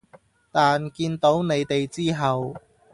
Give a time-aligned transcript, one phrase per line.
[0.51, 2.55] 但見到你哋之後